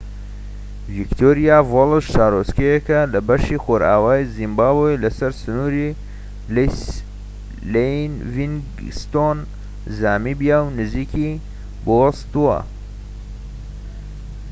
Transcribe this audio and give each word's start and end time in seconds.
ڤیکتۆریا 0.93 1.57
فۆڵس 1.71 2.05
شارۆچکەیەکە 2.13 2.99
لە 3.13 3.19
بەشی 3.27 3.61
خۆرئاوای 3.63 4.29
زیمبابوی 4.35 4.99
لە 5.03 5.09
سەر 5.17 5.31
سنوور 5.41 5.75
لە 6.55 6.63
لیڤینگستۆن 7.73 9.37
زامبیا 9.99 10.59
و 10.65 10.73
نزیکی 10.79 11.29
بۆتسوانا 11.85 12.59